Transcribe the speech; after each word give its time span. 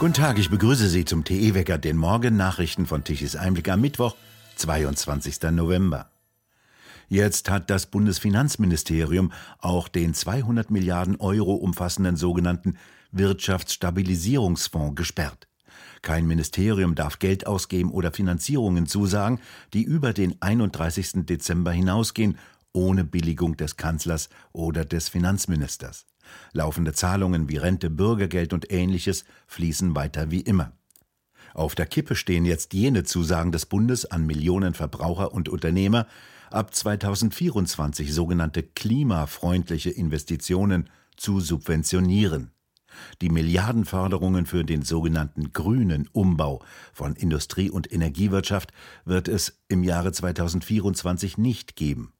Guten 0.00 0.14
Tag, 0.14 0.38
ich 0.38 0.48
begrüße 0.48 0.88
Sie 0.88 1.04
zum 1.04 1.24
TE-Wecker, 1.24 1.76
den 1.76 1.98
Morgen-Nachrichten 1.98 2.86
von 2.86 3.04
Tichys 3.04 3.36
Einblick 3.36 3.68
am 3.68 3.82
Mittwoch, 3.82 4.16
22. 4.56 5.42
November. 5.50 6.10
Jetzt 7.10 7.50
hat 7.50 7.68
das 7.68 7.84
Bundesfinanzministerium 7.84 9.30
auch 9.58 9.88
den 9.88 10.14
200 10.14 10.70
Milliarden 10.70 11.16
Euro 11.16 11.54
umfassenden 11.54 12.16
sogenannten 12.16 12.78
Wirtschaftsstabilisierungsfonds 13.12 14.94
gesperrt. 14.96 15.48
Kein 16.02 16.26
Ministerium 16.26 16.94
darf 16.94 17.18
Geld 17.18 17.46
ausgeben 17.46 17.90
oder 17.90 18.10
Finanzierungen 18.10 18.86
zusagen, 18.86 19.38
die 19.74 19.82
über 19.82 20.14
den 20.14 20.40
31. 20.40 21.26
Dezember 21.26 21.72
hinausgehen, 21.72 22.38
ohne 22.72 23.04
Billigung 23.04 23.56
des 23.56 23.76
Kanzlers 23.76 24.30
oder 24.52 24.84
des 24.84 25.08
Finanzministers. 25.08 26.06
Laufende 26.52 26.92
Zahlungen 26.92 27.48
wie 27.48 27.56
Rente, 27.56 27.90
Bürgergeld 27.90 28.52
und 28.52 28.70
ähnliches 28.72 29.24
fließen 29.46 29.94
weiter 29.94 30.30
wie 30.30 30.40
immer. 30.40 30.72
Auf 31.54 31.74
der 31.74 31.86
Kippe 31.86 32.14
stehen 32.14 32.44
jetzt 32.44 32.74
jene 32.74 33.04
Zusagen 33.04 33.52
des 33.52 33.66
Bundes 33.66 34.06
an 34.06 34.26
Millionen 34.26 34.74
Verbraucher 34.74 35.32
und 35.32 35.48
Unternehmer, 35.48 36.06
ab 36.50 36.74
2024 36.74 38.12
sogenannte 38.12 38.62
klimafreundliche 38.62 39.90
Investitionen 39.90 40.90
zu 41.16 41.40
subventionieren. 41.40 42.52
Die 43.20 43.28
Milliardenförderungen 43.28 44.46
für 44.46 44.64
den 44.64 44.82
sogenannten 44.82 45.52
grünen 45.52 46.08
Umbau 46.12 46.62
von 46.92 47.14
Industrie- 47.14 47.70
und 47.70 47.92
Energiewirtschaft 47.92 48.72
wird 49.04 49.28
es 49.28 49.60
im 49.68 49.84
Jahre 49.84 50.12
2024 50.12 51.38
nicht 51.38 51.76
geben. 51.76 52.12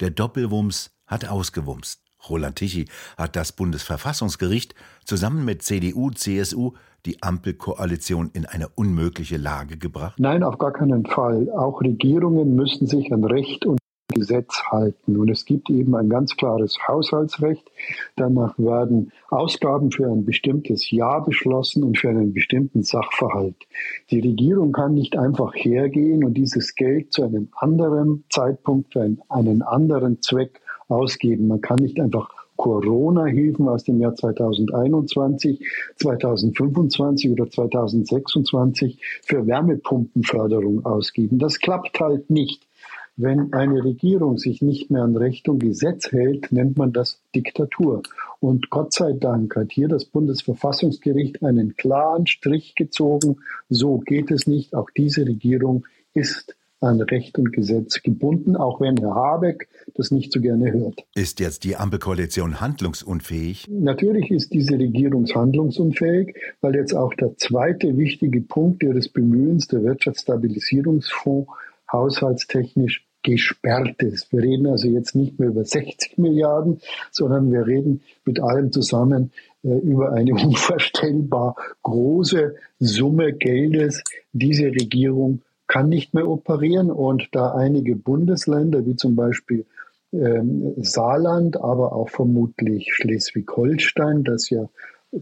Der 0.00 0.10
Doppelwumms 0.10 0.90
hat 1.06 1.26
ausgewumst. 1.26 2.02
Roland 2.28 2.56
Tichy 2.56 2.86
hat 3.16 3.36
das 3.36 3.52
Bundesverfassungsgericht 3.52 4.74
zusammen 5.04 5.44
mit 5.44 5.62
CDU, 5.62 6.10
CSU 6.10 6.72
die 7.04 7.22
Ampelkoalition 7.22 8.30
in 8.32 8.46
eine 8.46 8.68
unmögliche 8.68 9.36
Lage 9.36 9.76
gebracht? 9.76 10.18
Nein, 10.18 10.42
auf 10.42 10.58
gar 10.58 10.72
keinen 10.72 11.04
Fall. 11.04 11.50
Auch 11.50 11.80
Regierungen 11.80 12.54
müssen 12.54 12.86
sich 12.86 13.12
an 13.12 13.24
Recht 13.24 13.66
und 13.66 13.78
Gesetz 14.12 14.62
halten. 14.70 15.16
Und 15.16 15.30
es 15.30 15.44
gibt 15.44 15.70
eben 15.70 15.94
ein 15.96 16.08
ganz 16.08 16.36
klares 16.36 16.78
Haushaltsrecht. 16.86 17.70
Danach 18.16 18.58
werden 18.58 19.12
Ausgaben 19.30 19.90
für 19.90 20.06
ein 20.06 20.24
bestimmtes 20.24 20.90
Jahr 20.90 21.24
beschlossen 21.24 21.82
und 21.82 21.98
für 21.98 22.10
einen 22.10 22.32
bestimmten 22.32 22.82
Sachverhalt. 22.82 23.56
Die 24.10 24.20
Regierung 24.20 24.72
kann 24.72 24.94
nicht 24.94 25.16
einfach 25.16 25.54
hergehen 25.54 26.24
und 26.24 26.34
dieses 26.34 26.74
Geld 26.74 27.12
zu 27.12 27.24
einem 27.24 27.48
anderen 27.52 28.24
Zeitpunkt 28.30 28.92
für 28.92 29.16
einen 29.28 29.62
anderen 29.62 30.20
Zweck 30.22 30.60
ausgeben. 30.92 31.48
Man 31.48 31.60
kann 31.60 31.78
nicht 31.78 31.98
einfach 31.98 32.30
Corona-Hilfen 32.56 33.68
aus 33.68 33.84
dem 33.84 34.00
Jahr 34.00 34.14
2021, 34.14 35.66
2025 35.96 37.30
oder 37.32 37.50
2026 37.50 38.98
für 39.24 39.46
Wärmepumpenförderung 39.46 40.84
ausgeben. 40.84 41.38
Das 41.38 41.58
klappt 41.58 41.98
halt 41.98 42.30
nicht. 42.30 42.66
Wenn 43.16 43.52
eine 43.52 43.84
Regierung 43.84 44.38
sich 44.38 44.62
nicht 44.62 44.90
mehr 44.90 45.02
an 45.02 45.16
Recht 45.16 45.48
und 45.48 45.58
Gesetz 45.58 46.12
hält, 46.12 46.50
nennt 46.50 46.78
man 46.78 46.92
das 46.92 47.20
Diktatur. 47.34 48.02
Und 48.40 48.70
Gott 48.70 48.94
sei 48.94 49.12
Dank 49.12 49.54
hat 49.54 49.70
hier 49.70 49.88
das 49.88 50.06
Bundesverfassungsgericht 50.06 51.42
einen 51.44 51.76
klaren 51.76 52.26
Strich 52.26 52.74
gezogen. 52.74 53.36
So 53.68 53.98
geht 53.98 54.30
es 54.30 54.46
nicht. 54.46 54.74
Auch 54.74 54.88
diese 54.90 55.26
Regierung 55.26 55.84
ist 56.14 56.56
an 56.82 57.00
Recht 57.00 57.38
und 57.38 57.52
Gesetz 57.52 58.02
gebunden, 58.02 58.56
auch 58.56 58.80
wenn 58.80 58.96
Herr 58.96 59.14
Habeck 59.14 59.68
das 59.94 60.10
nicht 60.10 60.32
so 60.32 60.40
gerne 60.40 60.72
hört. 60.72 61.04
Ist 61.14 61.40
jetzt 61.40 61.64
die 61.64 61.76
Ampelkoalition 61.76 62.60
handlungsunfähig? 62.60 63.68
Natürlich 63.70 64.30
ist 64.30 64.52
diese 64.52 64.74
Regierung 64.74 65.26
handlungsunfähig, 65.26 66.34
weil 66.60 66.74
jetzt 66.74 66.94
auch 66.94 67.14
der 67.14 67.36
zweite 67.36 67.96
wichtige 67.96 68.40
Punkt 68.40 68.82
ihres 68.82 69.08
Bemühens, 69.08 69.68
der 69.68 69.82
Wirtschaftsstabilisierungsfonds, 69.84 71.48
haushaltstechnisch 71.90 73.06
gesperrt 73.22 74.02
ist. 74.02 74.32
Wir 74.32 74.42
reden 74.42 74.66
also 74.66 74.88
jetzt 74.88 75.14
nicht 75.14 75.38
mehr 75.38 75.50
über 75.50 75.64
60 75.64 76.18
Milliarden, 76.18 76.80
sondern 77.10 77.52
wir 77.52 77.66
reden 77.66 78.00
mit 78.24 78.40
allem 78.40 78.72
zusammen 78.72 79.30
äh, 79.62 79.68
über 79.68 80.12
eine 80.12 80.32
unvorstellbar 80.44 81.54
große 81.82 82.56
Summe 82.80 83.32
Geldes. 83.32 84.02
Diese 84.32 84.66
Regierung 84.66 85.42
kann 85.72 85.88
nicht 85.88 86.12
mehr 86.12 86.28
operieren 86.28 86.90
und 86.90 87.30
da 87.32 87.52
einige 87.52 87.96
Bundesländer 87.96 88.84
wie 88.84 88.94
zum 88.94 89.16
Beispiel 89.16 89.64
ähm, 90.12 90.74
Saarland, 90.76 91.58
aber 91.58 91.94
auch 91.94 92.10
vermutlich 92.10 92.92
Schleswig-Holstein, 92.92 94.22
das 94.22 94.50
ja 94.50 94.68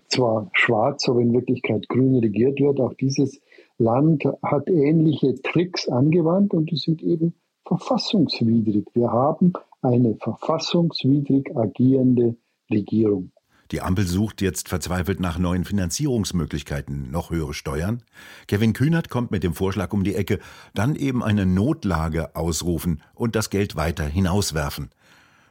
zwar 0.09 0.51
schwarz, 0.53 1.09
aber 1.09 1.21
in 1.21 1.33
Wirklichkeit 1.33 1.89
grün 1.89 2.17
regiert 2.17 2.59
wird, 2.59 2.81
auch 2.81 2.95
dieses 2.95 3.41
Land 3.79 4.25
hat 4.43 4.69
ähnliche 4.69 5.41
Tricks 5.41 5.89
angewandt 5.89 6.53
und 6.53 6.69
die 6.73 6.79
sind 6.79 7.01
eben 7.01 7.35
verfassungswidrig. 7.65 8.87
Wir 8.93 9.13
haben 9.13 9.53
eine 9.83 10.17
verfassungswidrig 10.17 11.57
agierende 11.57 12.35
Regierung. 12.69 13.31
Die 13.71 13.83
Ampel 13.83 14.05
sucht 14.05 14.43
jetzt 14.43 14.69
verzweifelt 14.69 15.21
nach 15.21 15.39
neuen 15.39 15.65
Finanzierungsmöglichkeiten, 15.65 17.11
noch 17.11 17.31
höhere 17.31 17.55
Steuern. 17.55 18.03
Kevin 18.49 18.73
Kühnert 18.73 19.11
kommt 19.11 19.31
mit 19.31 19.45
dem 19.45 19.55
Vorschlag 19.55 19.93
um 19.93 20.03
die 20.03 20.17
Ecke, 20.17 20.41
dann 20.75 20.97
eben 20.97 21.23
eine 21.23 21.47
Notlage 21.47 22.35
ausrufen 22.35 23.01
und 23.15 23.37
das 23.37 23.49
Geld 23.49 23.77
weiter 23.77 24.05
hinauswerfen. 24.05 24.91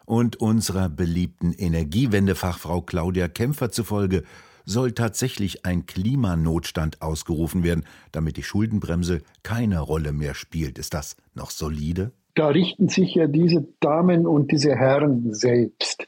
Und 0.06 0.38
unserer 0.38 0.90
beliebten 0.90 1.54
Energiewendefachfrau 1.54 2.82
Claudia 2.82 3.28
Kämpfer 3.30 3.72
zufolge 3.72 4.24
soll 4.66 4.92
tatsächlich 4.92 5.66
ein 5.66 5.86
Klimanotstand 5.86 7.02
ausgerufen 7.02 7.64
werden, 7.64 7.86
damit 8.12 8.36
die 8.36 8.44
Schuldenbremse 8.44 9.22
keine 9.44 9.80
Rolle 9.80 10.12
mehr 10.12 10.34
spielt. 10.34 10.78
Ist 10.78 10.94
das 10.94 11.16
noch 11.36 11.52
solide? 11.52 12.12
Da 12.36 12.48
richten 12.48 12.90
sich 12.90 13.16
ja 13.16 13.28
diese 13.28 13.68
Damen 13.80 14.28
und 14.28 14.52
diese 14.52 14.76
Herren 14.76 15.34
selbst. 15.34 16.08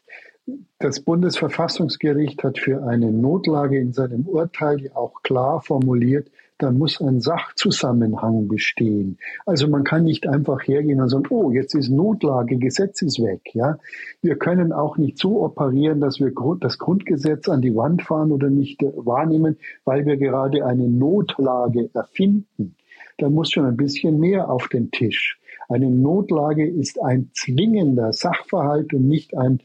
Das 0.79 0.99
Bundesverfassungsgericht 1.01 2.43
hat 2.43 2.57
für 2.57 2.83
eine 2.83 3.11
Notlage 3.11 3.79
in 3.79 3.93
seinem 3.93 4.27
Urteil 4.27 4.91
auch 4.95 5.21
klar 5.21 5.61
formuliert, 5.61 6.29
da 6.57 6.71
muss 6.71 7.01
ein 7.01 7.21
Sachzusammenhang 7.21 8.47
bestehen. 8.47 9.17
Also 9.47 9.67
man 9.67 9.83
kann 9.83 10.03
nicht 10.03 10.27
einfach 10.27 10.61
hergehen 10.61 11.01
und 11.01 11.09
sagen, 11.09 11.25
oh, 11.31 11.51
jetzt 11.51 11.73
ist 11.73 11.89
Notlage, 11.89 12.57
Gesetz 12.57 13.01
ist 13.01 13.19
weg. 13.19 13.41
Ja, 13.53 13.79
wir 14.21 14.35
können 14.35 14.71
auch 14.71 14.97
nicht 14.97 15.17
so 15.17 15.43
operieren, 15.43 16.01
dass 16.01 16.19
wir 16.19 16.31
das 16.59 16.77
Grundgesetz 16.77 17.49
an 17.49 17.61
die 17.61 17.75
Wand 17.75 18.03
fahren 18.03 18.31
oder 18.31 18.51
nicht 18.51 18.83
wahrnehmen, 18.83 19.57
weil 19.85 20.05
wir 20.05 20.17
gerade 20.17 20.63
eine 20.63 20.87
Notlage 20.87 21.89
erfinden. 21.95 22.75
Da 23.17 23.29
muss 23.29 23.51
schon 23.51 23.65
ein 23.65 23.77
bisschen 23.77 24.19
mehr 24.19 24.49
auf 24.49 24.67
den 24.67 24.91
Tisch. 24.91 25.39
Eine 25.67 25.89
Notlage 25.89 26.67
ist 26.67 27.01
ein 27.01 27.31
zwingender 27.33 28.13
Sachverhalt 28.13 28.93
und 28.93 29.07
nicht 29.07 29.37
ein 29.37 29.61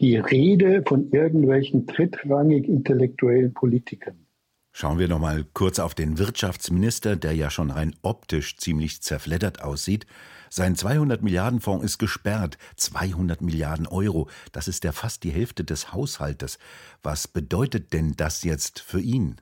die 0.00 0.16
Rede 0.16 0.82
von 0.86 1.10
irgendwelchen 1.10 1.86
drittrangig 1.86 2.68
intellektuellen 2.68 3.52
Politikern. 3.52 4.26
Schauen 4.72 4.98
wir 4.98 5.08
noch 5.08 5.18
mal 5.18 5.44
kurz 5.54 5.80
auf 5.80 5.94
den 5.94 6.18
Wirtschaftsminister, 6.18 7.16
der 7.16 7.34
ja 7.34 7.50
schon 7.50 7.70
rein 7.70 7.96
optisch 8.02 8.56
ziemlich 8.58 9.02
zerfleddert 9.02 9.62
aussieht. 9.62 10.06
Sein 10.50 10.76
200 10.76 11.22
Milliarden 11.22 11.60
Fonds 11.60 11.84
ist 11.84 11.98
gesperrt. 11.98 12.58
200 12.76 13.42
Milliarden 13.42 13.86
Euro. 13.86 14.28
Das 14.52 14.68
ist 14.68 14.84
ja 14.84 14.92
fast 14.92 15.24
die 15.24 15.30
Hälfte 15.30 15.64
des 15.64 15.92
Haushaltes. 15.92 16.58
Was 17.02 17.26
bedeutet 17.26 17.92
denn 17.92 18.14
das 18.16 18.44
jetzt 18.44 18.78
für 18.78 19.00
ihn? 19.00 19.36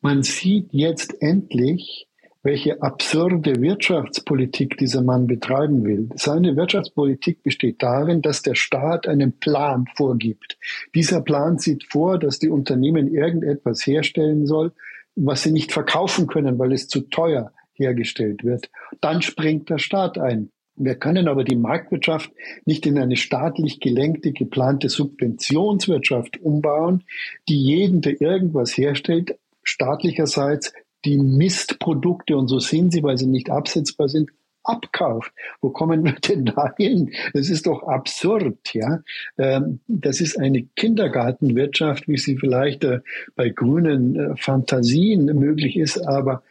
Man 0.00 0.22
sieht 0.22 0.72
jetzt 0.72 1.20
endlich, 1.20 2.08
welche 2.42 2.82
absurde 2.82 3.60
Wirtschaftspolitik 3.60 4.76
dieser 4.76 5.02
Mann 5.02 5.26
betreiben 5.26 5.84
will. 5.84 6.08
Seine 6.16 6.56
Wirtschaftspolitik 6.56 7.42
besteht 7.42 7.82
darin, 7.82 8.20
dass 8.20 8.42
der 8.42 8.56
Staat 8.56 9.06
einen 9.06 9.38
Plan 9.38 9.86
vorgibt. 9.94 10.58
Dieser 10.94 11.20
Plan 11.20 11.58
sieht 11.58 11.84
vor, 11.84 12.18
dass 12.18 12.40
die 12.40 12.50
Unternehmen 12.50 13.14
irgendetwas 13.14 13.86
herstellen 13.86 14.46
soll, 14.46 14.72
was 15.14 15.42
sie 15.42 15.52
nicht 15.52 15.72
verkaufen 15.72 16.26
können, 16.26 16.58
weil 16.58 16.72
es 16.72 16.88
zu 16.88 17.02
teuer 17.02 17.52
hergestellt 17.74 18.44
wird. 18.44 18.70
Dann 19.00 19.22
springt 19.22 19.70
der 19.70 19.78
Staat 19.78 20.18
ein. 20.18 20.50
Wir 20.74 20.94
können 20.94 21.28
aber 21.28 21.44
die 21.44 21.56
Marktwirtschaft 21.56 22.32
nicht 22.64 22.86
in 22.86 22.98
eine 22.98 23.16
staatlich 23.16 23.78
gelenkte, 23.78 24.32
geplante 24.32 24.88
Subventionswirtschaft 24.88 26.40
umbauen, 26.40 27.04
die 27.48 27.58
jeden, 27.58 28.00
der 28.00 28.20
irgendwas 28.20 28.76
herstellt, 28.76 29.38
staatlicherseits 29.62 30.72
die 31.04 31.18
Mistprodukte, 31.18 32.36
und 32.36 32.48
so 32.48 32.58
sind 32.58 32.92
sie, 32.92 33.02
weil 33.02 33.18
sie 33.18 33.26
nicht 33.26 33.50
absetzbar 33.50 34.08
sind, 34.08 34.30
abkauft. 34.64 35.32
Wo 35.60 35.70
kommen 35.70 36.04
wir 36.04 36.12
denn 36.12 36.44
da 36.44 36.72
hin? 36.76 37.12
Das 37.34 37.48
ist 37.48 37.66
doch 37.66 37.82
absurd, 37.82 38.58
ja. 38.72 39.00
Ähm, 39.38 39.80
das 39.88 40.20
ist 40.20 40.38
eine 40.38 40.62
Kindergartenwirtschaft, 40.76 42.08
wie 42.08 42.18
sie 42.18 42.36
vielleicht 42.36 42.84
äh, 42.84 43.00
bei 43.34 43.48
grünen 43.48 44.16
äh, 44.16 44.36
Fantasien 44.36 45.26
möglich 45.26 45.76
ist, 45.76 45.98
aber 45.98 46.42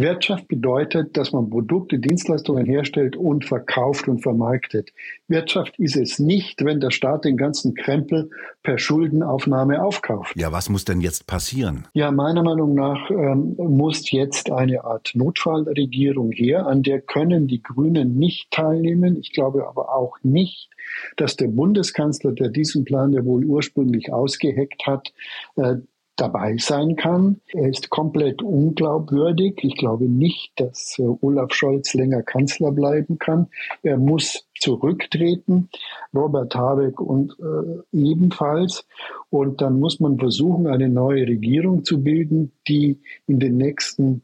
Wirtschaft 0.00 0.48
bedeutet, 0.48 1.16
dass 1.16 1.32
man 1.32 1.50
Produkte, 1.50 1.98
Dienstleistungen 1.98 2.64
herstellt 2.64 3.16
und 3.16 3.44
verkauft 3.44 4.08
und 4.08 4.22
vermarktet. 4.22 4.92
Wirtschaft 5.28 5.78
ist 5.78 5.96
es 5.96 6.18
nicht, 6.18 6.64
wenn 6.64 6.80
der 6.80 6.90
Staat 6.90 7.24
den 7.24 7.36
ganzen 7.36 7.74
Krempel 7.74 8.30
per 8.62 8.78
Schuldenaufnahme 8.78 9.82
aufkauft. 9.82 10.34
Ja, 10.36 10.52
was 10.52 10.68
muss 10.68 10.84
denn 10.84 11.00
jetzt 11.00 11.26
passieren? 11.26 11.86
Ja, 11.92 12.10
meiner 12.10 12.42
Meinung 12.42 12.74
nach 12.74 13.10
ähm, 13.10 13.54
muss 13.56 14.10
jetzt 14.10 14.50
eine 14.50 14.84
Art 14.84 15.12
Notfallregierung 15.14 16.32
her, 16.32 16.66
an 16.66 16.82
der 16.82 17.00
können 17.00 17.46
die 17.46 17.62
Grünen 17.62 18.16
nicht 18.16 18.50
teilnehmen. 18.50 19.18
Ich 19.18 19.32
glaube 19.32 19.68
aber 19.68 19.94
auch 19.94 20.16
nicht, 20.22 20.70
dass 21.16 21.36
der 21.36 21.48
Bundeskanzler, 21.48 22.32
der 22.32 22.48
diesen 22.48 22.84
Plan 22.84 23.12
ja 23.12 23.24
wohl 23.24 23.44
ursprünglich 23.44 24.12
ausgeheckt 24.12 24.86
hat, 24.86 25.12
äh, 25.56 25.76
dabei 26.20 26.56
sein 26.58 26.96
kann. 26.96 27.40
Er 27.52 27.68
ist 27.68 27.90
komplett 27.90 28.42
unglaubwürdig. 28.42 29.58
Ich 29.62 29.76
glaube 29.76 30.04
nicht, 30.04 30.52
dass 30.56 30.98
äh, 30.98 31.02
Olaf 31.02 31.52
Scholz 31.52 31.94
länger 31.94 32.22
Kanzler 32.22 32.72
bleiben 32.72 33.18
kann. 33.18 33.48
Er 33.82 33.96
muss 33.96 34.46
zurücktreten, 34.58 35.70
Robert 36.14 36.54
Habeck 36.54 37.00
und 37.00 37.36
äh, 37.40 37.96
ebenfalls. 37.96 38.86
Und 39.30 39.60
dann 39.60 39.80
muss 39.80 40.00
man 40.00 40.18
versuchen, 40.18 40.66
eine 40.66 40.88
neue 40.88 41.26
Regierung 41.26 41.84
zu 41.84 42.02
bilden, 42.02 42.52
die 42.68 43.00
in 43.26 43.40
den 43.40 43.56
nächsten 43.56 44.22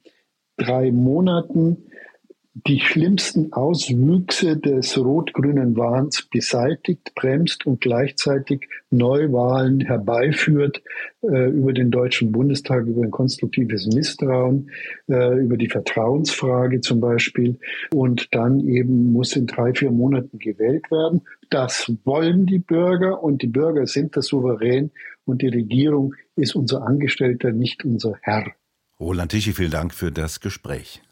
drei 0.57 0.93
Monaten 0.93 1.87
die 2.65 2.81
schlimmsten 2.81 3.53
Auswüchse 3.53 4.57
des 4.57 4.97
rot-grünen 4.97 5.77
Wahns 5.77 6.23
beseitigt, 6.23 7.15
bremst 7.15 7.67
und 7.67 7.83
gleichzeitig 7.83 8.69
Neuwahlen 8.91 9.81
herbeiführt 9.81 10.83
äh, 11.21 11.51
über 11.51 11.75
den 11.75 11.91
Deutschen 11.91 12.33
Bundestag, 12.33 12.87
über 12.87 13.03
ein 13.03 13.11
konstruktives 13.11 13.87
Misstrauen, 13.89 14.71
äh, 15.07 15.39
über 15.39 15.59
die 15.59 15.69
Vertrauensfrage 15.69 16.81
zum 16.81 17.01
Beispiel. 17.01 17.59
Und 17.93 18.35
dann 18.35 18.67
eben 18.67 19.13
muss 19.13 19.37
in 19.37 19.47
drei, 19.47 19.75
vier 19.75 19.91
Monaten 19.91 20.39
gewählt 20.39 20.91
werden. 20.91 21.23
Das 21.51 21.93
wollen 22.05 22.47
die 22.47 22.61
Bürger 22.61 23.23
und 23.23 23.43
die 23.43 23.49
Bürger 23.49 23.87
sind 23.87 24.17
das 24.17 24.29
Souverän 24.29 24.93
und 25.27 25.43
die 25.43 25.49
Regierung 25.49 26.15
ist 26.37 26.57
unser 26.57 26.87
Angestellter, 26.87 27.53
nicht 27.53 27.85
unser 27.85 28.15
Herr. 28.23 28.47
Roland 28.99 29.33
Tichy, 29.33 29.53
vielen 29.53 29.71
Dank 29.71 29.93
für 29.93 30.11
das 30.11 30.41
Gespräch. 30.41 31.03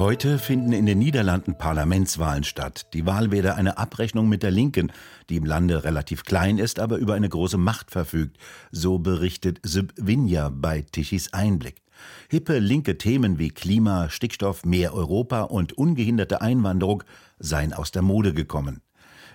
Heute 0.00 0.38
finden 0.38 0.72
in 0.72 0.86
den 0.86 0.98
Niederlanden 0.98 1.58
Parlamentswahlen 1.58 2.42
statt. 2.42 2.86
Die 2.94 3.04
Wahl 3.04 3.32
werde 3.32 3.56
eine 3.56 3.76
Abrechnung 3.76 4.30
mit 4.30 4.42
der 4.42 4.50
Linken, 4.50 4.92
die 5.28 5.36
im 5.36 5.44
Lande 5.44 5.84
relativ 5.84 6.24
klein 6.24 6.56
ist, 6.56 6.80
aber 6.80 6.96
über 6.96 7.12
eine 7.12 7.28
große 7.28 7.58
Macht 7.58 7.90
verfügt. 7.90 8.38
So 8.72 8.98
berichtet 8.98 9.60
Sib 9.62 9.92
Vinja 9.98 10.48
bei 10.48 10.80
Tichys 10.80 11.34
Einblick. 11.34 11.82
Hippe 12.30 12.60
linke 12.60 12.96
Themen 12.96 13.38
wie 13.38 13.50
Klima, 13.50 14.08
Stickstoff, 14.08 14.64
mehr 14.64 14.94
Europa 14.94 15.42
und 15.42 15.74
ungehinderte 15.74 16.40
Einwanderung 16.40 17.04
seien 17.38 17.74
aus 17.74 17.92
der 17.92 18.00
Mode 18.00 18.32
gekommen. 18.32 18.80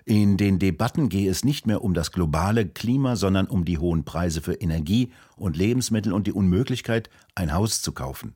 In 0.04 0.36
den 0.36 0.58
Debatten 0.58 1.10
gehe 1.10 1.30
es 1.30 1.46
nicht 1.46 1.68
mehr 1.68 1.84
um 1.84 1.94
das 1.94 2.12
globale 2.12 2.66
Klima, 2.66 3.18
sondern 3.18 3.46
um 3.46 3.66
die 3.66 3.78
hohen 3.78 4.04
Preise 4.04 4.42
für 4.42 4.56
Energie 4.56 5.12
und 5.36 5.58
Lebensmittel 5.58 6.12
und 6.12 6.26
die 6.26 6.34
Unmöglichkeit, 6.34 7.12
ein 7.36 7.54
Haus 7.54 7.84
zu 7.84 7.92
kaufen. 7.92 8.34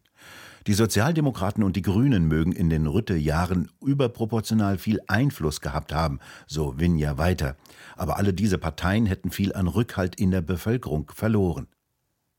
Die 0.69 0.75
Sozialdemokraten 0.75 1.63
und 1.63 1.75
die 1.75 1.81
Grünen 1.81 2.27
mögen 2.27 2.51
in 2.51 2.69
den 2.69 2.85
Rütte-Jahren 2.85 3.71
überproportional 3.83 4.77
viel 4.77 4.99
Einfluss 5.07 5.61
gehabt 5.61 5.95
haben, 5.95 6.19
so 6.45 6.79
Winja 6.79 7.17
weiter. 7.17 7.55
Aber 7.97 8.17
alle 8.17 8.35
diese 8.35 8.59
Parteien 8.59 9.07
hätten 9.07 9.31
viel 9.31 9.51
an 9.53 9.67
Rückhalt 9.67 10.19
in 10.19 10.29
der 10.29 10.41
Bevölkerung 10.41 11.11
verloren. 11.11 11.65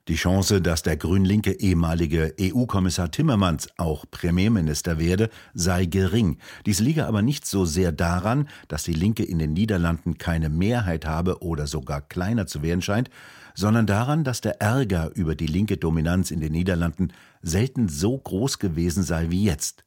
Die 0.06 0.14
Chance, 0.14 0.62
dass 0.62 0.82
der 0.82 0.96
grünlinke 0.96 1.58
ehemalige 1.58 2.32
EU-Kommissar 2.40 3.10
Timmermans 3.10 3.68
auch 3.76 4.04
Premierminister 4.08 5.00
werde, 5.00 5.28
sei 5.52 5.86
gering. 5.86 6.38
Dies 6.66 6.78
liege 6.78 7.06
aber 7.06 7.22
nicht 7.22 7.46
so 7.46 7.64
sehr 7.64 7.90
daran, 7.90 8.48
dass 8.68 8.84
die 8.84 8.92
Linke 8.92 9.24
in 9.24 9.40
den 9.40 9.54
Niederlanden 9.54 10.18
keine 10.18 10.50
Mehrheit 10.50 11.04
habe 11.04 11.42
oder 11.42 11.66
sogar 11.66 12.00
kleiner 12.00 12.46
zu 12.46 12.62
werden 12.62 12.80
scheint, 12.80 13.10
sondern 13.54 13.86
daran, 13.86 14.24
dass 14.24 14.40
der 14.40 14.60
Ärger 14.60 15.10
über 15.14 15.34
die 15.34 15.46
linke 15.46 15.76
Dominanz 15.76 16.30
in 16.30 16.40
den 16.40 16.52
Niederlanden 16.52 17.12
selten 17.42 17.88
so 17.88 18.16
groß 18.18 18.58
gewesen 18.58 19.02
sei 19.02 19.30
wie 19.30 19.44
jetzt. 19.44 19.84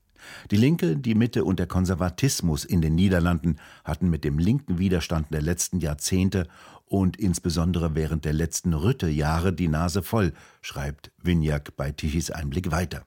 Die 0.51 0.57
Linke, 0.57 0.95
die 0.98 1.15
Mitte 1.15 1.44
und 1.44 1.60
der 1.60 1.68
Konservatismus 1.68 2.63
in 2.63 2.81
den 2.81 2.95
Niederlanden 2.95 3.57
hatten 3.83 4.10
mit 4.10 4.24
dem 4.24 4.39
linken 4.39 4.80
Widerstand 4.80 5.33
der 5.33 5.42
letzten 5.42 5.80
Jahrzehnte 5.80 6.48
und 6.86 7.18
insbesondere 7.18 7.95
während 7.95 8.25
der 8.25 8.33
letzten 8.33 8.74
Rütte-Jahre 8.74 9.54
die 9.54 9.68
Nase 9.68 10.04
voll, 10.04 10.33
schreibt 10.62 11.12
Vignac 11.21 11.75
bei 11.75 11.92
Tichys 11.92 12.31
Einblick 12.31 12.71
weiter. 12.71 13.06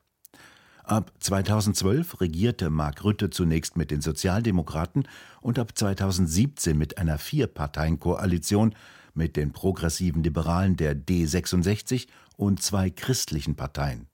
Ab 0.82 1.12
2012 1.18 2.20
regierte 2.20 2.70
Mark 2.70 3.02
Rütte 3.02 3.30
zunächst 3.30 3.76
mit 3.76 3.90
den 3.90 4.00
Sozialdemokraten 4.00 5.08
und 5.40 5.58
ab 5.58 5.76
2017 5.76 6.78
mit 6.78 6.98
einer 6.98 7.18
Vierparteienkoalition 7.18 8.74
mit 9.16 9.36
den 9.36 9.52
progressiven 9.52 10.22
Liberalen 10.22 10.76
der 10.76 10.94
D66 10.94 12.06
und 12.36 12.62
zwei 12.62 12.90
christlichen 12.90 13.56
Parteien. 13.56 14.08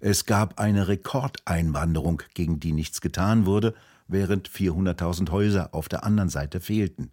Es 0.00 0.26
gab 0.26 0.60
eine 0.60 0.88
Rekordeinwanderung, 0.88 2.22
gegen 2.34 2.60
die 2.60 2.72
nichts 2.72 3.00
getan 3.00 3.46
wurde, 3.46 3.74
während 4.08 4.48
400.000 4.48 5.30
Häuser 5.30 5.74
auf 5.74 5.88
der 5.88 6.04
anderen 6.04 6.28
Seite 6.28 6.60
fehlten. 6.60 7.10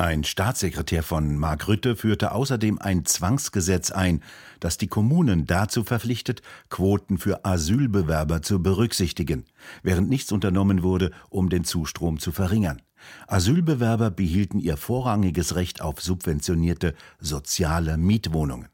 Ein 0.00 0.24
Staatssekretär 0.24 1.02
von 1.02 1.36
Mark 1.36 1.68
Rütte 1.68 1.94
führte 1.94 2.32
außerdem 2.32 2.78
ein 2.78 3.04
Zwangsgesetz 3.04 3.90
ein, 3.90 4.22
das 4.58 4.78
die 4.78 4.86
Kommunen 4.86 5.44
dazu 5.44 5.84
verpflichtet, 5.84 6.40
Quoten 6.70 7.18
für 7.18 7.44
Asylbewerber 7.44 8.40
zu 8.40 8.62
berücksichtigen, 8.62 9.44
während 9.82 10.08
nichts 10.08 10.32
unternommen 10.32 10.82
wurde, 10.82 11.10
um 11.28 11.50
den 11.50 11.64
Zustrom 11.64 12.18
zu 12.18 12.32
verringern. 12.32 12.80
Asylbewerber 13.26 14.10
behielten 14.10 14.58
ihr 14.58 14.76
vorrangiges 14.76 15.54
Recht 15.54 15.80
auf 15.80 16.00
subventionierte 16.00 16.94
soziale 17.18 17.96
Mietwohnungen. 17.96 18.68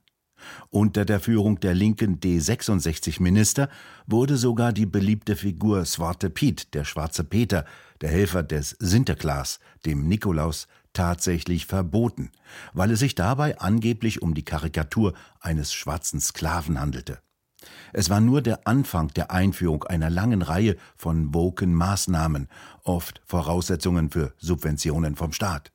Unter 0.71 1.05
der 1.05 1.21
Führung 1.21 1.61
der 1.61 1.75
linken 1.75 2.21
D66-Minister 2.21 3.69
wurde 4.07 4.37
sogar 4.37 4.73
die 4.73 4.87
beliebte 4.87 5.37
Figur 5.37 5.85
Swarte 5.85 6.31
Piet, 6.31 6.75
der 6.75 6.85
schwarze 6.85 7.25
Peter, 7.25 7.65
der 8.01 8.11
Helfer 8.11 8.43
des 8.43 8.77
Sinterklaas, 8.79 9.59
dem 9.85 10.07
Nikolaus, 10.07 10.69
tatsächlich 10.93 11.67
verboten, 11.67 12.31
weil 12.73 12.91
es 12.91 13.01
sich 13.01 13.15
dabei 13.15 13.59
angeblich 13.59 14.23
um 14.23 14.35
die 14.35 14.45
Karikatur 14.45 15.15
eines 15.41 15.73
schwarzen 15.73 16.21
Sklaven 16.21 16.81
handelte. 16.81 17.19
Es 17.93 18.11
war 18.11 18.21
nur 18.21 18.43
der 18.43 18.67
Anfang 18.67 19.09
der 19.09 19.31
Einführung 19.31 19.85
einer 19.85 20.11
langen 20.11 20.43
Reihe 20.43 20.77
von 20.97 21.35
woken 21.35 21.75
Maßnahmen, 21.75 22.49
oft 22.85 23.23
Voraussetzungen 23.25 24.11
für 24.11 24.33
Subventionen 24.39 25.17
vom 25.17 25.33
Staat. 25.33 25.73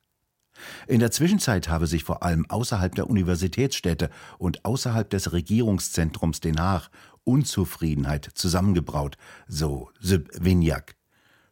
In 0.86 1.00
der 1.00 1.10
Zwischenzeit 1.10 1.68
habe 1.68 1.86
sich 1.86 2.04
vor 2.04 2.22
allem 2.22 2.48
außerhalb 2.48 2.94
der 2.94 3.10
Universitätsstädte 3.10 4.10
und 4.38 4.64
außerhalb 4.64 5.08
des 5.10 5.32
Regierungszentrums 5.32 6.40
Den 6.40 6.60
Haag 6.60 6.88
Unzufriedenheit 7.24 8.30
zusammengebraut, 8.34 9.16
so 9.46 9.90
Sib 10.00 10.30
Vignac. 10.40 10.96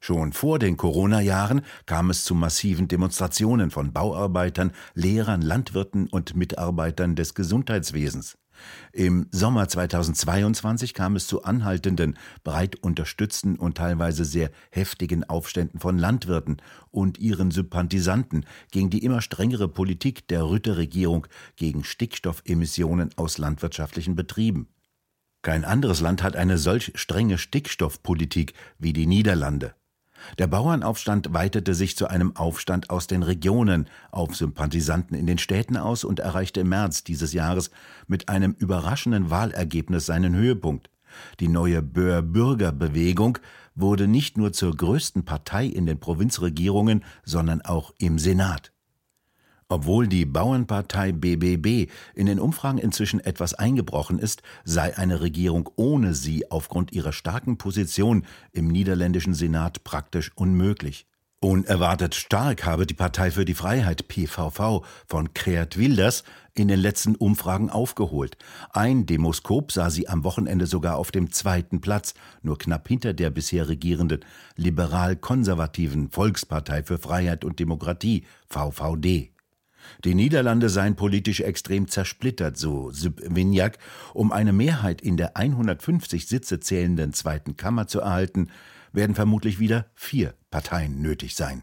Schon 0.02 0.32
vor 0.32 0.58
den 0.58 0.78
Corona-Jahren 0.78 1.60
kam 1.84 2.08
es 2.08 2.24
zu 2.24 2.34
massiven 2.34 2.88
Demonstrationen 2.88 3.70
von 3.70 3.92
Bauarbeitern, 3.92 4.72
Lehrern, 4.94 5.42
Landwirten 5.42 6.08
und 6.08 6.34
Mitarbeitern 6.34 7.16
des 7.16 7.34
Gesundheitswesens. 7.34 8.38
Im 8.92 9.26
Sommer 9.30 9.68
2022 9.68 10.94
kam 10.94 11.16
es 11.16 11.26
zu 11.26 11.44
anhaltenden, 11.44 12.16
breit 12.44 12.76
unterstützten 12.76 13.56
und 13.56 13.76
teilweise 13.76 14.24
sehr 14.24 14.50
heftigen 14.70 15.24
Aufständen 15.24 15.80
von 15.80 15.98
Landwirten 15.98 16.62
und 16.90 17.18
ihren 17.18 17.50
Sympathisanten 17.50 18.46
gegen 18.70 18.88
die 18.88 19.04
immer 19.04 19.20
strengere 19.20 19.68
Politik 19.68 20.26
der 20.28 20.44
Rütte-Regierung 20.44 21.26
gegen 21.56 21.84
Stickstoffemissionen 21.84 23.10
aus 23.16 23.36
landwirtschaftlichen 23.36 24.16
Betrieben. 24.16 24.68
Kein 25.42 25.64
anderes 25.64 26.00
Land 26.00 26.22
hat 26.22 26.36
eine 26.36 26.58
solch 26.58 26.92
strenge 26.94 27.38
Stickstoffpolitik 27.38 28.54
wie 28.78 28.92
die 28.92 29.06
Niederlande. 29.06 29.74
Der 30.38 30.46
Bauernaufstand 30.46 31.32
weitete 31.32 31.74
sich 31.74 31.96
zu 31.96 32.08
einem 32.08 32.36
Aufstand 32.36 32.90
aus 32.90 33.06
den 33.06 33.22
Regionen 33.22 33.86
auf 34.10 34.36
Sympathisanten 34.36 35.14
in 35.14 35.26
den 35.26 35.38
Städten 35.38 35.76
aus 35.76 36.04
und 36.04 36.20
erreichte 36.20 36.60
im 36.60 36.68
März 36.68 37.04
dieses 37.04 37.32
Jahres 37.32 37.70
mit 38.06 38.28
einem 38.28 38.52
überraschenden 38.52 39.30
Wahlergebnis 39.30 40.06
seinen 40.06 40.34
Höhepunkt. 40.34 40.90
Die 41.40 41.48
neue 41.48 41.82
Böhr-Bürger-Bewegung 41.82 43.38
wurde 43.74 44.06
nicht 44.06 44.36
nur 44.36 44.52
zur 44.52 44.76
größten 44.76 45.24
Partei 45.24 45.66
in 45.66 45.86
den 45.86 45.98
Provinzregierungen, 45.98 47.04
sondern 47.24 47.62
auch 47.62 47.92
im 47.98 48.18
Senat. 48.18 48.72
Obwohl 49.70 50.08
die 50.08 50.26
Bauernpartei 50.26 51.12
BBB 51.12 51.88
in 52.14 52.26
den 52.26 52.40
Umfragen 52.40 52.78
inzwischen 52.78 53.20
etwas 53.20 53.54
eingebrochen 53.54 54.18
ist, 54.18 54.42
sei 54.64 54.98
eine 54.98 55.20
Regierung 55.20 55.70
ohne 55.76 56.14
sie 56.14 56.50
aufgrund 56.50 56.90
ihrer 56.90 57.12
starken 57.12 57.56
Position 57.56 58.26
im 58.50 58.66
niederländischen 58.66 59.32
Senat 59.32 59.84
praktisch 59.84 60.32
unmöglich. 60.34 61.06
Unerwartet 61.38 62.16
stark 62.16 62.66
habe 62.66 62.84
die 62.84 62.94
Partei 62.94 63.30
für 63.30 63.44
die 63.44 63.54
Freiheit 63.54 64.08
PVV 64.08 64.84
von 65.06 65.34
Kreat 65.34 65.78
Wilders 65.78 66.24
in 66.54 66.66
den 66.66 66.80
letzten 66.80 67.14
Umfragen 67.14 67.70
aufgeholt. 67.70 68.36
Ein 68.72 69.06
Demoskop 69.06 69.70
sah 69.70 69.88
sie 69.88 70.08
am 70.08 70.24
Wochenende 70.24 70.66
sogar 70.66 70.96
auf 70.96 71.12
dem 71.12 71.30
zweiten 71.30 71.80
Platz, 71.80 72.14
nur 72.42 72.58
knapp 72.58 72.88
hinter 72.88 73.14
der 73.14 73.30
bisher 73.30 73.68
regierenden 73.68 74.24
liberal-konservativen 74.56 76.10
Volkspartei 76.10 76.82
für 76.82 76.98
Freiheit 76.98 77.44
und 77.44 77.60
Demokratie 77.60 78.24
VVD. 78.48 79.30
Die 80.04 80.14
Niederlande 80.14 80.68
seien 80.68 80.96
politisch 80.96 81.40
extrem 81.40 81.88
zersplittert, 81.88 82.56
so 82.56 82.90
Sib 82.90 83.20
Vignac. 83.24 83.78
Um 84.14 84.32
eine 84.32 84.52
Mehrheit 84.52 85.00
in 85.00 85.16
der 85.16 85.36
150 85.36 86.26
Sitze 86.26 86.60
zählenden 86.60 87.12
zweiten 87.12 87.56
Kammer 87.56 87.86
zu 87.86 88.00
erhalten, 88.00 88.50
werden 88.92 89.14
vermutlich 89.14 89.58
wieder 89.58 89.86
vier 89.94 90.34
Parteien 90.50 91.00
nötig 91.00 91.34
sein. 91.36 91.62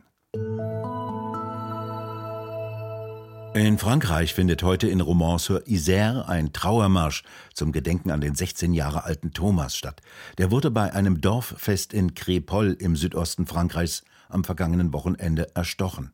In 3.57 3.79
Frankreich 3.79 4.35
findet 4.35 4.61
heute 4.61 4.87
in 4.87 5.01
Romans-sur-Isère 5.01 6.27
ein 6.27 6.53
Trauermarsch 6.53 7.23
zum 7.55 7.71
Gedenken 7.71 8.11
an 8.11 8.21
den 8.21 8.35
16 8.35 8.71
Jahre 8.71 9.03
alten 9.03 9.33
Thomas 9.33 9.75
statt. 9.75 10.01
Der 10.37 10.51
wurde 10.51 10.69
bei 10.69 10.93
einem 10.93 11.21
Dorffest 11.21 11.91
in 11.91 12.13
Crépol 12.13 12.79
im 12.79 12.95
Südosten 12.95 13.47
Frankreichs 13.47 14.03
am 14.29 14.43
vergangenen 14.43 14.93
Wochenende 14.93 15.55
erstochen. 15.55 16.13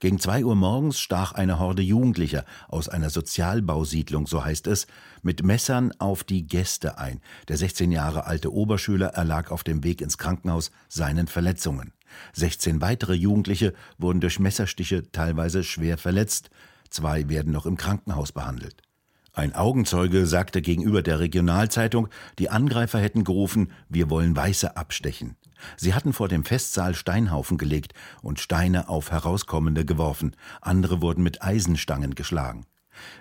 Gegen 0.00 0.18
zwei 0.18 0.44
Uhr 0.44 0.54
morgens 0.54 0.98
stach 0.98 1.32
eine 1.32 1.58
Horde 1.58 1.82
Jugendlicher 1.82 2.44
aus 2.68 2.88
einer 2.88 3.10
Sozialbausiedlung, 3.10 4.26
so 4.26 4.44
heißt 4.44 4.66
es, 4.66 4.86
mit 5.22 5.42
Messern 5.42 5.92
auf 5.98 6.24
die 6.24 6.46
Gäste 6.46 6.98
ein. 6.98 7.20
Der 7.48 7.56
16 7.56 7.92
Jahre 7.92 8.26
alte 8.26 8.52
Oberschüler 8.52 9.08
erlag 9.08 9.50
auf 9.50 9.64
dem 9.64 9.84
Weg 9.84 10.00
ins 10.00 10.18
Krankenhaus 10.18 10.70
seinen 10.88 11.28
Verletzungen. 11.28 11.92
16 12.34 12.80
weitere 12.80 13.14
Jugendliche 13.14 13.72
wurden 13.98 14.20
durch 14.20 14.38
Messerstiche 14.38 15.10
teilweise 15.12 15.64
schwer 15.64 15.98
verletzt. 15.98 16.50
Zwei 16.90 17.28
werden 17.28 17.52
noch 17.52 17.66
im 17.66 17.76
Krankenhaus 17.76 18.32
behandelt. 18.32 18.82
Ein 19.34 19.54
Augenzeuge 19.54 20.26
sagte 20.26 20.60
gegenüber 20.60 21.00
der 21.00 21.18
Regionalzeitung, 21.18 22.08
die 22.38 22.50
Angreifer 22.50 22.98
hätten 22.98 23.24
gerufen, 23.24 23.72
wir 23.88 24.10
wollen 24.10 24.36
Weiße 24.36 24.76
abstechen. 24.76 25.36
Sie 25.78 25.94
hatten 25.94 26.12
vor 26.12 26.28
dem 26.28 26.44
Festsaal 26.44 26.94
Steinhaufen 26.94 27.56
gelegt 27.56 27.94
und 28.20 28.40
Steine 28.40 28.90
auf 28.90 29.10
Herauskommende 29.10 29.86
geworfen, 29.86 30.36
andere 30.60 31.00
wurden 31.00 31.22
mit 31.22 31.42
Eisenstangen 31.42 32.14
geschlagen. 32.14 32.66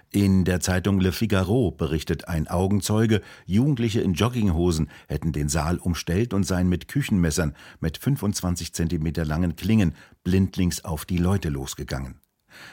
In 0.10 0.44
der 0.44 0.60
Zeitung 0.60 1.00
Le 1.00 1.14
Figaro 1.14 1.72
berichtet 1.72 2.28
ein 2.28 2.50
Augenzeuge, 2.50 3.22
Jugendliche 3.46 4.02
in 4.02 4.14
Jogginghosen 4.14 4.90
hätten 5.08 5.32
den 5.32 5.48
Saal 5.48 5.78
umstellt 5.78 6.34
und 6.34 6.44
seien 6.44 6.68
mit 6.68 6.90
Küchenmessern 6.90 7.56
mit 7.80 7.98
25 7.98 8.74
Zentimeter 8.74 9.24
langen 9.24 9.56
Klingen 9.56 9.96
blindlings 10.26 10.84
auf 10.84 11.06
die 11.06 11.18
Leute 11.18 11.48
losgegangen. 11.48 12.20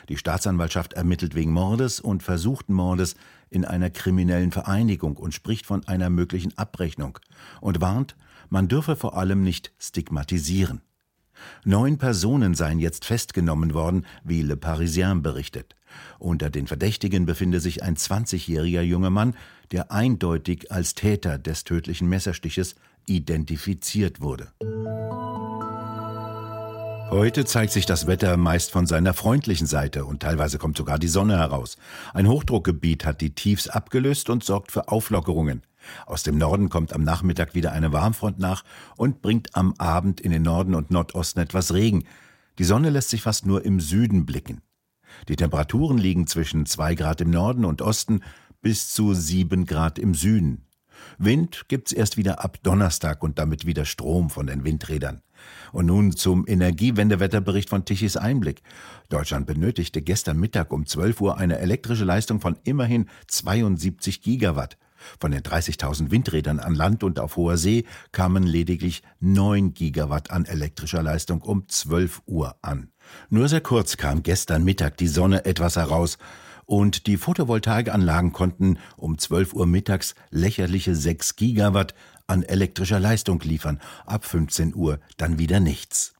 Die 0.08 0.16
Staatsanwaltschaft 0.16 0.92
ermittelt 0.92 1.34
wegen 1.34 1.52
Mordes 1.52 2.00
und 2.00 2.22
versuchten 2.22 2.74
Mordes 2.74 3.14
in 3.50 3.64
einer 3.64 3.90
kriminellen 3.90 4.52
Vereinigung 4.52 5.16
und 5.16 5.34
spricht 5.34 5.66
von 5.66 5.86
einer 5.86 6.10
möglichen 6.10 6.56
Abrechnung 6.56 7.18
und 7.60 7.80
warnt, 7.80 8.16
man 8.50 8.68
dürfe 8.68 8.96
vor 8.96 9.16
allem 9.16 9.42
nicht 9.42 9.72
stigmatisieren. 9.78 10.80
Neun 11.64 11.98
Personen 11.98 12.54
seien 12.54 12.78
jetzt 12.78 13.04
festgenommen 13.04 13.74
worden, 13.74 14.06
wie 14.24 14.42
Le 14.42 14.56
Parisien 14.56 15.22
berichtet. 15.22 15.76
Unter 16.18 16.50
den 16.50 16.66
Verdächtigen 16.66 17.26
befinde 17.26 17.60
sich 17.60 17.82
ein 17.82 17.96
20-jähriger 17.96 18.82
junger 18.82 19.10
Mann, 19.10 19.34
der 19.70 19.92
eindeutig 19.92 20.72
als 20.72 20.94
Täter 20.94 21.38
des 21.38 21.64
tödlichen 21.64 22.08
Messerstiches 22.08 22.74
identifiziert 23.06 24.20
wurde. 24.20 24.52
Heute 27.10 27.46
zeigt 27.46 27.72
sich 27.72 27.86
das 27.86 28.06
Wetter 28.06 28.36
meist 28.36 28.70
von 28.70 28.86
seiner 28.86 29.14
freundlichen 29.14 29.66
Seite 29.66 30.04
und 30.04 30.20
teilweise 30.20 30.58
kommt 30.58 30.76
sogar 30.76 30.98
die 30.98 31.08
Sonne 31.08 31.38
heraus. 31.38 31.78
Ein 32.12 32.28
Hochdruckgebiet 32.28 33.06
hat 33.06 33.22
die 33.22 33.34
Tiefs 33.34 33.66
abgelöst 33.66 34.28
und 34.28 34.44
sorgt 34.44 34.72
für 34.72 34.88
Auflockerungen. 34.88 35.62
Aus 36.04 36.22
dem 36.22 36.36
Norden 36.36 36.68
kommt 36.68 36.92
am 36.92 37.02
Nachmittag 37.02 37.54
wieder 37.54 37.72
eine 37.72 37.94
Warmfront 37.94 38.38
nach 38.38 38.62
und 38.96 39.22
bringt 39.22 39.56
am 39.56 39.72
Abend 39.78 40.20
in 40.20 40.32
den 40.32 40.42
Norden 40.42 40.74
und 40.74 40.90
Nordosten 40.90 41.40
etwas 41.40 41.72
Regen. 41.72 42.04
Die 42.58 42.64
Sonne 42.64 42.90
lässt 42.90 43.08
sich 43.08 43.22
fast 43.22 43.46
nur 43.46 43.64
im 43.64 43.80
Süden 43.80 44.26
blicken. 44.26 44.60
Die 45.28 45.36
Temperaturen 45.36 45.96
liegen 45.96 46.26
zwischen 46.26 46.66
zwei 46.66 46.94
Grad 46.94 47.22
im 47.22 47.30
Norden 47.30 47.64
und 47.64 47.80
Osten 47.80 48.20
bis 48.60 48.92
zu 48.92 49.14
sieben 49.14 49.64
Grad 49.64 49.98
im 49.98 50.14
Süden. 50.14 50.67
Wind 51.18 51.64
gibt's 51.68 51.92
erst 51.92 52.16
wieder 52.16 52.44
ab 52.44 52.58
Donnerstag 52.62 53.22
und 53.22 53.38
damit 53.38 53.66
wieder 53.66 53.84
Strom 53.84 54.30
von 54.30 54.46
den 54.46 54.64
Windrädern. 54.64 55.22
Und 55.72 55.86
nun 55.86 56.16
zum 56.16 56.46
Energiewendewetterbericht 56.46 57.68
von 57.68 57.84
Tichys 57.84 58.16
Einblick. 58.16 58.62
Deutschland 59.08 59.46
benötigte 59.46 60.02
gestern 60.02 60.38
Mittag 60.38 60.72
um 60.72 60.86
12 60.86 61.20
Uhr 61.20 61.38
eine 61.38 61.58
elektrische 61.58 62.04
Leistung 62.04 62.40
von 62.40 62.56
immerhin 62.64 63.08
72 63.26 64.22
Gigawatt. 64.22 64.76
Von 65.20 65.30
den 65.30 65.42
30.000 65.42 66.10
Windrädern 66.10 66.58
an 66.58 66.74
Land 66.74 67.04
und 67.04 67.20
auf 67.20 67.36
hoher 67.36 67.56
See 67.56 67.84
kamen 68.12 68.42
lediglich 68.42 69.02
9 69.20 69.72
Gigawatt 69.72 70.30
an 70.30 70.44
elektrischer 70.44 71.02
Leistung 71.02 71.40
um 71.40 71.68
12 71.68 72.22
Uhr 72.26 72.56
an. 72.62 72.90
Nur 73.30 73.48
sehr 73.48 73.60
kurz 73.60 73.96
kam 73.96 74.22
gestern 74.22 74.64
Mittag 74.64 74.96
die 74.96 75.08
Sonne 75.08 75.44
etwas 75.44 75.76
heraus 75.76 76.18
und 76.68 77.06
die 77.06 77.16
Photovoltaikanlagen 77.16 78.32
konnten 78.32 78.78
um 78.98 79.16
12 79.16 79.54
Uhr 79.54 79.66
mittags 79.66 80.14
lächerliche 80.30 80.94
6 80.94 81.36
Gigawatt 81.36 81.94
an 82.26 82.42
elektrischer 82.42 83.00
Leistung 83.00 83.40
liefern, 83.40 83.80
ab 84.04 84.26
15 84.26 84.74
Uhr 84.74 85.00
dann 85.16 85.38
wieder 85.38 85.60
nichts. 85.60 86.12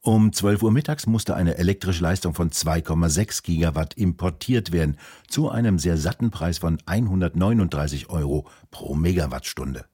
Um 0.00 0.32
12 0.32 0.64
Uhr 0.64 0.72
mittags 0.72 1.06
musste 1.06 1.36
eine 1.36 1.58
elektrische 1.58 2.02
Leistung 2.02 2.34
von 2.34 2.50
2,6 2.50 3.44
Gigawatt 3.44 3.94
importiert 3.94 4.72
werden, 4.72 4.98
zu 5.28 5.48
einem 5.48 5.78
sehr 5.78 5.96
satten 5.96 6.32
Preis 6.32 6.58
von 6.58 6.78
139 6.84 8.10
Euro 8.10 8.48
pro 8.72 8.96
Megawattstunde. 8.96 9.84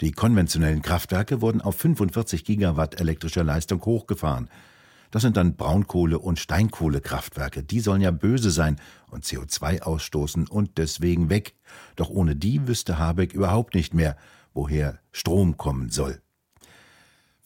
Die 0.00 0.12
konventionellen 0.12 0.82
Kraftwerke 0.82 1.40
wurden 1.40 1.60
auf 1.60 1.76
45 1.76 2.44
Gigawatt 2.44 3.00
elektrischer 3.00 3.42
Leistung 3.42 3.84
hochgefahren. 3.84 4.48
Das 5.10 5.22
sind 5.22 5.36
dann 5.36 5.56
Braunkohle- 5.56 6.18
und 6.18 6.38
Steinkohlekraftwerke. 6.38 7.62
Die 7.62 7.80
sollen 7.80 8.00
ja 8.00 8.10
böse 8.10 8.50
sein 8.50 8.76
und 9.10 9.24
CO2 9.24 9.82
ausstoßen 9.82 10.46
und 10.46 10.78
deswegen 10.78 11.30
weg. 11.30 11.54
Doch 11.96 12.10
ohne 12.10 12.36
die 12.36 12.66
wüsste 12.68 12.98
Habeck 12.98 13.32
überhaupt 13.32 13.74
nicht 13.74 13.94
mehr, 13.94 14.16
woher 14.54 14.98
Strom 15.12 15.56
kommen 15.56 15.90
soll. 15.90 16.20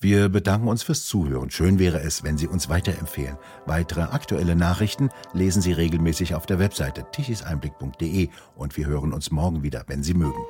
Wir 0.04 0.28
bedanken 0.28 0.68
uns 0.68 0.82
fürs 0.82 1.06
Zuhören. 1.06 1.50
Schön 1.50 1.78
wäre 1.78 2.00
es, 2.00 2.22
wenn 2.22 2.36
Sie 2.36 2.46
uns 2.46 2.68
weiterempfehlen. 2.68 3.38
Weitere 3.64 4.02
aktuelle 4.02 4.54
Nachrichten 4.54 5.08
lesen 5.32 5.62
Sie 5.62 5.72
regelmäßig 5.72 6.34
auf 6.34 6.44
der 6.44 6.58
Webseite 6.58 7.06
tichiseinblick.de 7.10 8.28
und 8.54 8.76
wir 8.76 8.86
hören 8.86 9.14
uns 9.14 9.30
morgen 9.30 9.62
wieder, 9.62 9.84
wenn 9.86 10.02
Sie 10.02 10.12
mögen. 10.12 10.44